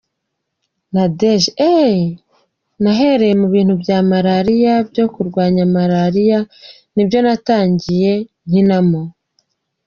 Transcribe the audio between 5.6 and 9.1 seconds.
Malaria, nibyo natangiye nkinamo.